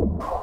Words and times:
Gusto. 0.00 0.39